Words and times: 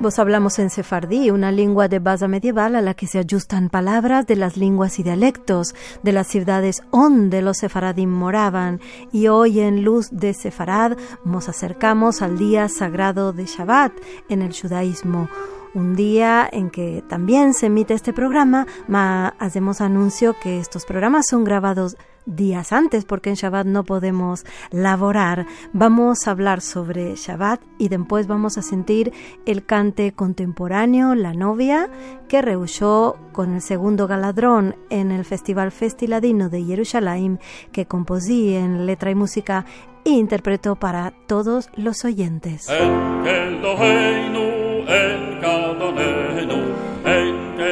Vos 0.00 0.18
hablamos 0.18 0.58
en 0.58 0.70
sefardí, 0.70 1.30
una 1.30 1.52
lengua 1.52 1.86
de 1.86 2.00
base 2.00 2.26
medieval 2.26 2.74
a 2.74 2.82
la 2.82 2.94
que 2.94 3.06
se 3.06 3.20
ajustan 3.20 3.70
palabras 3.70 4.26
de 4.26 4.34
las 4.34 4.56
lenguas 4.56 4.98
y 4.98 5.04
dialectos 5.04 5.74
de 6.02 6.12
las 6.12 6.26
ciudades 6.26 6.82
donde 6.90 7.42
los 7.42 7.58
sefaradim 7.58 8.10
moraban. 8.10 8.80
Y 9.12 9.28
hoy 9.28 9.60
en 9.60 9.84
Luz 9.84 10.08
de 10.10 10.34
Sefarad 10.34 10.96
nos 11.24 11.48
acercamos 11.48 12.22
al 12.22 12.38
día 12.38 12.68
sagrado 12.68 13.32
de 13.32 13.46
Shabbat 13.46 13.92
en 14.28 14.42
el 14.42 14.52
judaísmo 14.52 15.28
un 15.74 15.96
día 15.96 16.48
en 16.50 16.70
que 16.70 17.02
también 17.08 17.54
se 17.54 17.66
emite 17.66 17.94
este 17.94 18.12
programa, 18.12 18.66
ma 18.88 19.34
hacemos 19.38 19.80
anuncio 19.80 20.36
que 20.40 20.60
estos 20.60 20.84
programas 20.84 21.26
son 21.28 21.44
grabados 21.44 21.96
días 22.26 22.72
antes 22.72 23.04
porque 23.04 23.30
en 23.30 23.36
Shabbat 23.36 23.66
no 23.66 23.84
podemos 23.84 24.44
laborar. 24.70 25.46
Vamos 25.72 26.26
a 26.26 26.30
hablar 26.30 26.60
sobre 26.60 27.16
Shabbat 27.16 27.60
y 27.78 27.88
después 27.88 28.26
vamos 28.26 28.56
a 28.56 28.62
sentir 28.62 29.12
el 29.46 29.64
cante 29.64 30.12
contemporáneo 30.12 31.14
La 31.14 31.34
novia 31.34 31.90
que 32.28 32.42
rehuyó 32.42 33.16
con 33.32 33.54
el 33.54 33.60
segundo 33.60 34.06
galadrón 34.06 34.76
en 34.90 35.10
el 35.10 35.24
Festival 35.24 35.70
Festiladino 35.72 36.48
de 36.48 36.64
Jerusalén 36.64 37.40
que 37.72 37.86
composí 37.86 38.54
en 38.54 38.86
letra 38.86 39.10
y 39.10 39.14
música 39.14 39.66
e 40.04 40.10
interpretó 40.10 40.76
para 40.76 41.12
todos 41.26 41.70
los 41.76 42.04
oyentes. 42.04 42.68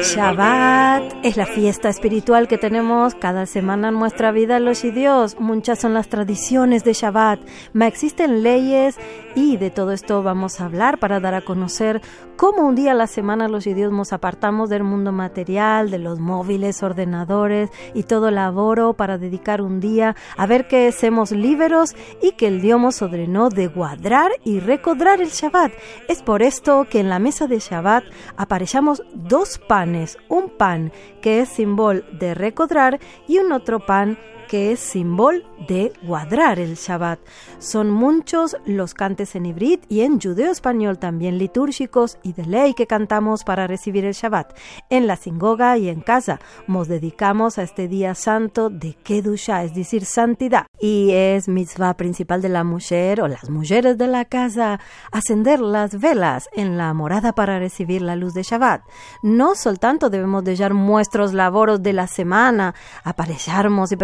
Shabbat 0.03 1.13
es 1.23 1.37
la 1.37 1.45
fiesta 1.45 1.87
espiritual 1.87 2.49
que 2.49 2.57
tenemos 2.57 3.15
cada 3.15 3.45
semana 3.45 3.87
en 3.87 3.93
nuestra 3.93 4.33
vida 4.33 4.59
los 4.59 4.81
judíos. 4.81 5.37
Muchas 5.39 5.79
son 5.79 5.93
las 5.93 6.09
tradiciones 6.09 6.83
de 6.83 6.91
Shabbat. 6.91 7.39
Existen 7.79 8.43
leyes 8.43 8.97
y 9.33 9.55
de 9.55 9.69
todo 9.69 9.93
esto 9.93 10.21
vamos 10.21 10.59
a 10.59 10.65
hablar 10.65 10.99
para 10.99 11.21
dar 11.21 11.35
a 11.35 11.41
conocer 11.41 12.01
cómo 12.35 12.67
un 12.67 12.75
día 12.75 12.91
a 12.91 12.95
la 12.95 13.07
semana 13.07 13.47
los 13.47 13.63
judíos 13.63 13.93
nos 13.93 14.11
apartamos 14.11 14.69
del 14.69 14.83
mundo 14.83 15.13
material, 15.13 15.89
de 15.89 15.99
los 15.99 16.19
móviles, 16.19 16.83
ordenadores 16.83 17.69
y 17.93 18.03
todo 18.03 18.29
laboro 18.29 18.93
para 18.93 19.17
dedicar 19.17 19.61
un 19.61 19.79
día 19.79 20.17
a 20.35 20.45
ver 20.45 20.67
que 20.67 20.91
somos 20.91 21.31
liberos 21.31 21.95
y 22.21 22.31
que 22.31 22.47
el 22.47 22.61
Dios 22.61 22.79
nos 22.79 23.01
ordenó 23.01 23.47
de 23.47 23.67
guardar 23.67 24.31
y 24.43 24.59
recodrar 24.59 25.21
el 25.21 25.29
Shabbat. 25.29 25.71
Es 26.09 26.21
por 26.21 26.41
esto 26.41 26.87
que 26.89 26.99
en 26.99 27.07
la 27.07 27.19
mesa 27.19 27.47
de 27.47 27.59
Shabbat 27.59 28.03
aparecemos 28.35 29.01
dos 29.13 29.59
panes, 29.59 29.92
un 30.29 30.49
pan 30.49 30.91
que 31.21 31.41
es 31.41 31.49
símbolo 31.49 32.01
de 32.11 32.33
recodrar 32.33 32.99
y 33.27 33.37
un 33.37 33.51
otro 33.51 33.85
pan 33.85 34.17
que 34.53 34.71
es 34.71 34.79
símbolo 34.79 35.41
de 35.67 35.91
guardar 36.03 36.59
el 36.59 36.75
Shabbat. 36.75 37.19
Son 37.57 37.89
muchos 37.89 38.55
los 38.67 38.93
cantes 38.93 39.33
en 39.35 39.47
hibrid 39.47 39.79
y 39.89 40.01
en 40.01 40.19
judeo 40.19 40.51
español 40.51 40.99
también 40.99 41.39
litúrgicos 41.39 42.19
y 42.21 42.33
de 42.33 42.45
ley 42.45 42.75
que 42.75 42.85
cantamos 42.85 43.43
para 43.43 43.65
recibir 43.65 44.05
el 44.05 44.13
Shabbat. 44.13 44.55
En 44.91 45.07
la 45.07 45.15
sinagoga 45.15 45.79
y 45.79 45.89
en 45.89 46.01
casa 46.01 46.39
nos 46.67 46.87
dedicamos 46.87 47.57
a 47.57 47.63
este 47.63 47.87
día 47.87 48.13
santo 48.13 48.69
de 48.69 48.93
Kedusha, 48.93 49.63
es 49.63 49.73
decir, 49.73 50.05
santidad. 50.05 50.67
Y 50.79 51.13
es 51.13 51.47
mitzvah 51.47 51.95
principal 51.95 52.43
de 52.43 52.49
la 52.49 52.63
mujer 52.63 53.21
o 53.21 53.27
las 53.27 53.49
mujeres 53.49 53.97
de 53.97 54.05
la 54.05 54.25
casa 54.25 54.79
ascender 55.11 55.61
las 55.61 55.99
velas 55.99 56.47
en 56.53 56.77
la 56.77 56.93
morada 56.93 57.33
para 57.33 57.57
recibir 57.57 58.03
la 58.03 58.15
luz 58.15 58.35
de 58.35 58.43
Shabbat. 58.43 58.83
No 59.23 59.55
soltanto 59.55 60.11
debemos 60.11 60.43
dejar 60.43 60.75
nuestros 60.75 61.33
laboros 61.33 61.81
de 61.81 61.93
la 61.93 62.05
semana, 62.05 62.75
aparejarnos 63.03 63.91
y 63.91 63.95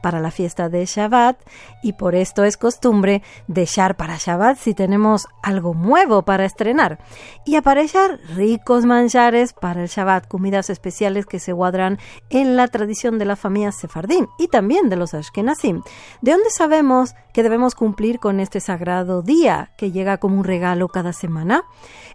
para 0.00 0.20
la 0.20 0.30
fiesta 0.30 0.68
de 0.68 0.84
Shabbat 0.84 1.38
y 1.82 1.94
por 1.94 2.14
esto 2.14 2.44
es 2.44 2.56
costumbre 2.56 3.22
dejar 3.46 3.96
para 3.96 4.16
Shabbat 4.18 4.58
si 4.58 4.74
tenemos 4.74 5.26
algo 5.42 5.74
nuevo 5.74 6.22
para 6.22 6.44
estrenar 6.44 6.98
y 7.44 7.56
aparecer 7.56 8.20
ricos 8.34 8.84
manjares 8.84 9.52
para 9.52 9.82
el 9.82 9.88
Shabbat, 9.88 10.28
comidas 10.28 10.70
especiales 10.70 11.26
que 11.26 11.38
se 11.38 11.52
guardan 11.52 11.98
en 12.30 12.56
la 12.56 12.68
tradición 12.68 13.18
de 13.18 13.24
la 13.24 13.36
familia 13.36 13.72
sefardín 13.72 14.28
y 14.38 14.48
también 14.48 14.88
de 14.88 14.96
los 14.96 15.14
ashkenazim. 15.14 15.82
¿De 16.20 16.32
dónde 16.32 16.50
sabemos 16.50 17.14
que 17.32 17.42
debemos 17.42 17.74
cumplir 17.74 18.18
con 18.18 18.40
este 18.40 18.60
sagrado 18.60 19.22
día 19.22 19.72
que 19.76 19.92
llega 19.92 20.18
como 20.18 20.38
un 20.38 20.44
regalo 20.44 20.88
cada 20.88 21.12
semana? 21.12 21.64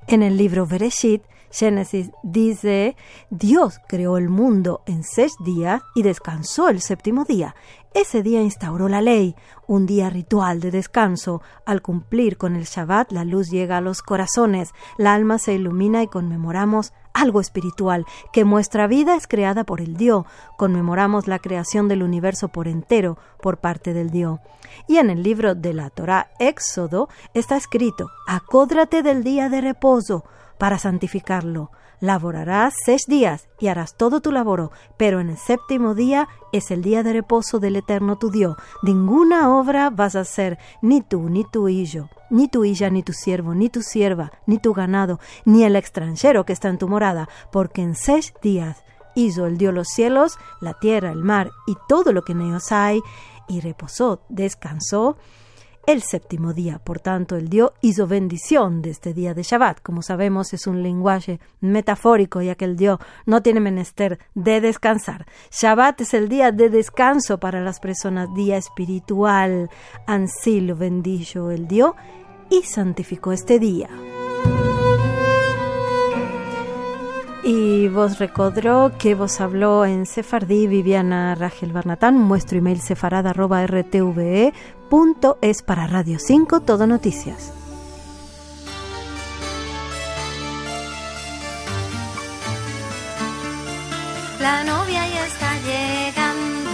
En 0.07 0.23
el 0.23 0.38
libro 0.38 0.66
Bereshit 0.66 1.23
Génesis 1.51 2.12
dice, 2.23 2.95
Dios 3.29 3.79
creó 3.88 4.17
el 4.17 4.29
mundo 4.29 4.81
en 4.85 5.03
seis 5.03 5.34
días 5.44 5.81
y 5.95 6.03
descansó 6.03 6.69
el 6.69 6.81
séptimo 6.81 7.25
día. 7.25 7.56
Ese 7.94 8.23
día 8.23 8.41
instauró 8.41 8.88
la 8.88 9.01
ley, 9.01 9.35
un 9.67 9.85
día 9.85 10.09
ritual 10.09 10.61
de 10.61 10.72
descanso. 10.72 11.41
Al 11.66 11.81
cumplir 11.81 12.38
con 12.38 12.56
el 12.56 12.63
Shabbat, 12.63 13.11
la 13.11 13.25
luz 13.25 13.50
llega 13.50 13.78
a 13.78 13.81
los 13.81 14.01
corazones, 14.01 14.73
la 14.97 15.13
alma 15.13 15.40
se 15.40 15.53
ilumina 15.53 16.01
y 16.01 16.07
conmemoramos 16.07 16.94
algo 17.13 17.41
espiritual, 17.41 18.06
que 18.31 18.45
nuestra 18.45 18.88
vida 18.88 19.17
es 19.17 19.28
creada 19.28 19.66
por 19.66 19.81
el 19.81 19.97
Dios. 19.97 20.25
Conmemoramos 20.57 21.28
la 21.28 21.40
creación 21.40 21.90
del 21.90 22.01
universo 22.01 22.47
por 22.47 22.69
entero 22.69 23.17
por 23.41 23.57
parte 23.57 23.94
del 23.94 24.09
Dios. 24.09 24.40
Y 24.88 24.97
en 24.97 25.09
el 25.09 25.22
libro 25.22 25.53
de 25.53 25.73
la 25.73 25.90
Torah 25.90 26.31
Éxodo 26.40 27.09
está 27.34 27.57
escrito, 27.57 28.09
acódrate 28.25 29.03
del 29.03 29.25
día 29.25 29.50
de 29.50 29.59
reposo 29.59 30.23
para 30.61 30.77
santificarlo. 30.77 31.72
Laborarás 32.01 32.75
seis 32.85 33.07
días 33.07 33.49
y 33.59 33.69
harás 33.69 33.97
todo 33.97 34.22
tu 34.22 34.31
laboro, 34.31 34.72
pero 34.95 35.19
en 35.19 35.31
el 35.31 35.38
séptimo 35.38 35.95
día 35.95 36.27
es 36.51 36.69
el 36.69 36.83
día 36.83 37.01
de 37.01 37.13
reposo 37.13 37.57
del 37.57 37.77
Eterno 37.77 38.19
tu 38.19 38.29
Dios. 38.29 38.57
Ninguna 38.83 39.57
obra 39.57 39.89
vas 39.89 40.16
a 40.16 40.19
hacer, 40.19 40.59
ni 40.83 41.01
tú, 41.01 41.29
ni 41.29 41.45
tu 41.45 41.67
hijo, 41.67 42.11
ni 42.29 42.47
tu 42.47 42.63
hija, 42.63 42.91
ni 42.91 43.01
tu 43.01 43.11
siervo, 43.11 43.55
ni 43.55 43.69
tu 43.69 43.81
sierva, 43.81 44.33
ni 44.45 44.59
tu 44.59 44.75
ganado, 44.75 45.19
ni 45.45 45.63
el 45.63 45.75
extranjero 45.75 46.45
que 46.45 46.53
está 46.53 46.69
en 46.69 46.78
tu 46.78 46.88
morada, 46.88 47.28
porque 47.51 47.81
en 47.81 47.95
seis 47.95 48.31
días 48.43 48.83
hizo 49.16 49.47
el 49.47 49.57
Dios 49.57 49.73
los 49.73 49.88
cielos, 49.88 50.38
la 50.59 50.75
tierra, 50.75 51.11
el 51.11 51.23
mar 51.23 51.49
y 51.66 51.75
todo 51.89 52.13
lo 52.13 52.22
que 52.22 52.33
en 52.33 52.41
ellos 52.41 52.72
hay, 52.72 53.01
y 53.47 53.61
reposó, 53.61 54.22
descansó 54.29 55.17
el 55.87 56.01
séptimo 56.01 56.53
día. 56.53 56.79
Por 56.79 56.99
tanto, 56.99 57.35
el 57.35 57.49
Dios 57.49 57.71
hizo 57.81 58.07
bendición 58.07 58.81
de 58.81 58.91
este 58.91 59.13
día 59.13 59.33
de 59.33 59.43
Shabbat. 59.43 59.81
Como 59.81 60.01
sabemos, 60.01 60.53
es 60.53 60.67
un 60.67 60.83
lenguaje 60.83 61.39
metafórico, 61.59 62.41
ya 62.41 62.55
que 62.55 62.65
el 62.65 62.75
Dios 62.75 62.99
no 63.25 63.41
tiene 63.41 63.59
menester 63.59 64.19
de 64.35 64.61
descansar. 64.61 65.25
Shabbat 65.51 66.01
es 66.01 66.13
el 66.13 66.29
día 66.29 66.51
de 66.51 66.69
descanso 66.69 67.39
para 67.39 67.61
las 67.61 67.79
personas, 67.79 68.33
día 68.33 68.57
espiritual. 68.57 69.69
Ansí 70.07 70.61
lo 70.61 70.75
bendijo 70.75 71.51
el 71.51 71.67
Dios 71.67 71.93
y 72.49 72.63
santificó 72.63 73.31
este 73.31 73.59
día. 73.59 73.89
Y 77.81 77.87
vos 77.87 78.19
recordó 78.19 78.91
que 78.99 79.15
vos 79.15 79.41
habló 79.41 79.85
en 79.85 80.05
Sefardí 80.05 80.67
Viviana 80.67 81.33
Rachel 81.33 81.73
Barnatán, 81.73 82.27
nuestro 82.27 82.59
email 82.59 82.79
sefarada.rtve.es 82.79 85.63
para 85.63 85.87
Radio 85.87 86.19
5, 86.19 86.59
Todo 86.59 86.85
Noticias. 86.85 87.51
La 94.39 94.63
novia 94.63 95.07
ya 95.07 95.25
está 95.25 95.51
llegando, 95.66 96.69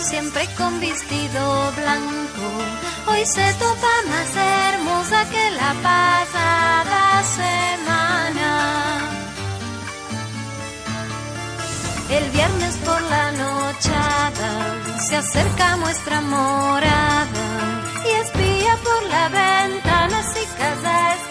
siempre 0.00 0.48
con 0.58 0.80
vestido 0.80 1.70
blanco. 1.76 2.42
Hoy 3.06 3.24
se 3.24 3.54
topa 3.54 4.02
más 4.08 4.34
hermosa 4.34 5.30
que 5.30 5.50
la 5.52 5.74
pasada 5.80 7.22
semana. 7.22 7.99
El 12.10 12.30
viernes 12.30 12.76
por 12.84 13.00
la 13.02 13.30
nochada 13.30 14.98
se 14.98 15.16
acerca 15.16 15.76
nuestra 15.76 16.20
morada 16.20 17.82
y 18.04 18.08
espía 18.22 18.76
por 18.82 19.02
la 19.08 19.28
ventana 19.28 20.22
si 20.34 20.44
casa 20.58 21.29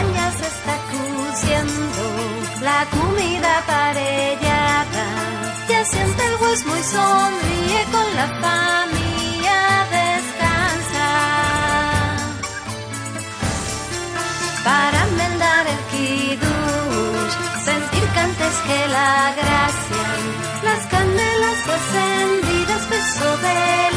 Ya 0.00 0.30
se 0.30 0.46
está 0.46 0.76
cociendo, 0.92 2.04
la 2.60 2.86
comida 2.86 3.62
parellada, 3.66 5.06
ya 5.68 5.84
siente 5.84 6.22
el 6.24 6.34
hues 6.40 6.64
muy 6.66 6.82
sonríe 6.82 7.84
con 7.90 8.16
la 8.16 8.28
familia 8.44 9.86
descansa. 9.90 11.08
Para 14.64 15.02
enmendar 15.08 15.66
el 15.66 15.80
kiddush, 15.92 17.34
sentir 17.64 18.08
cantes 18.14 18.54
que 18.66 18.88
la 18.88 19.34
gracia, 19.40 20.04
las 20.62 20.86
candelas 20.86 21.58
encendidas, 21.76 22.88
beso 22.88 23.36
de 23.38 23.87